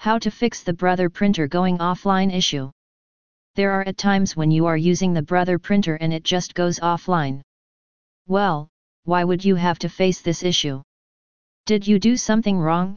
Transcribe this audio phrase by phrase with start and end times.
[0.00, 2.70] How to fix the brother printer going offline issue.
[3.54, 6.80] There are at times when you are using the brother printer and it just goes
[6.80, 7.42] offline.
[8.26, 8.70] Well,
[9.04, 10.80] why would you have to face this issue?
[11.66, 12.96] Did you do something wrong?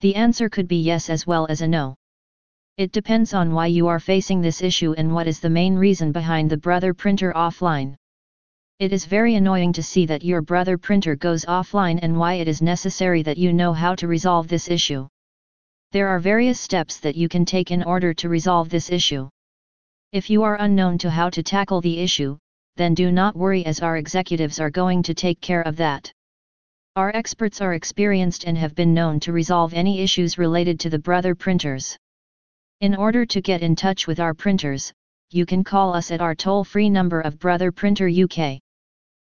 [0.00, 1.94] The answer could be yes as well as a no.
[2.78, 6.10] It depends on why you are facing this issue and what is the main reason
[6.10, 7.94] behind the brother printer offline.
[8.80, 12.48] It is very annoying to see that your brother printer goes offline and why it
[12.48, 15.06] is necessary that you know how to resolve this issue.
[15.90, 19.30] There are various steps that you can take in order to resolve this issue.
[20.12, 22.36] If you are unknown to how to tackle the issue,
[22.76, 26.12] then do not worry as our executives are going to take care of that.
[26.94, 30.98] Our experts are experienced and have been known to resolve any issues related to the
[30.98, 31.96] brother printers.
[32.80, 34.92] In order to get in touch with our printers,
[35.30, 38.60] you can call us at our toll-free number of Brother Printer UK.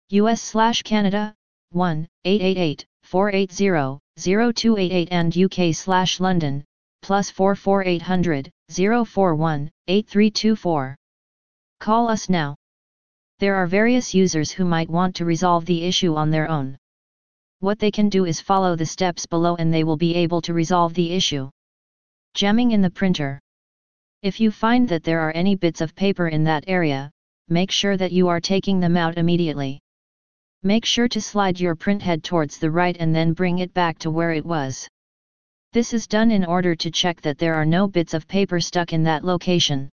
[0.09, 0.53] US
[0.83, 1.35] Canada,
[1.71, 6.63] 1 888 480 0288 and UK slash London,
[7.01, 10.95] plus 44800 041 8324.
[11.79, 12.55] Call us now.
[13.39, 16.77] There are various users who might want to resolve the issue on their own.
[17.59, 20.53] What they can do is follow the steps below and they will be able to
[20.53, 21.49] resolve the issue.
[22.33, 23.39] Jamming in the printer.
[24.21, 27.11] If you find that there are any bits of paper in that area,
[27.49, 29.79] make sure that you are taking them out immediately.
[30.65, 34.09] Make sure to slide your printhead towards the right and then bring it back to
[34.09, 34.87] where it was.
[35.73, 38.91] This is done in order to check that there are no bits of paper stuck
[38.91, 39.91] in that location.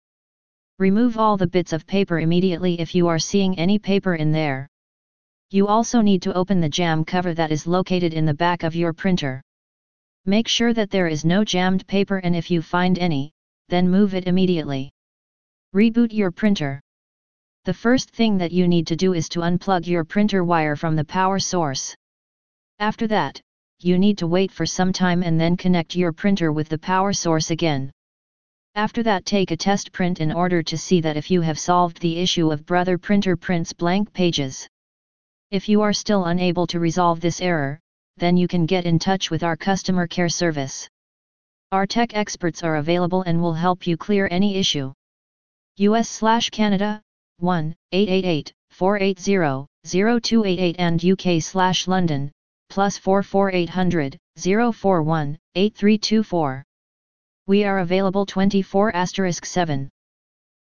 [0.79, 4.65] Remove all the bits of paper immediately if you are seeing any paper in there.
[5.49, 8.73] You also need to open the jam cover that is located in the back of
[8.73, 9.41] your printer.
[10.25, 13.33] Make sure that there is no jammed paper and if you find any,
[13.67, 14.89] then move it immediately.
[15.75, 16.79] Reboot your printer.
[17.63, 20.95] The first thing that you need to do is to unplug your printer wire from
[20.95, 21.95] the power source.
[22.79, 23.39] After that,
[23.79, 27.13] you need to wait for some time and then connect your printer with the power
[27.13, 27.91] source again.
[28.73, 31.99] After that take a test print in order to see that if you have solved
[31.99, 34.67] the issue of brother printer prints blank pages.
[35.51, 37.79] If you are still unable to resolve this error,
[38.17, 40.89] then you can get in touch with our customer care service.
[41.71, 44.93] Our tech experts are available and will help you clear any issue.
[45.77, 47.03] US slash Canada,
[47.41, 52.31] 1 888 480 0288 and UK slash London,
[52.69, 56.63] plus 44800 041 8324.
[57.47, 59.89] We are available 24 asterisk 7.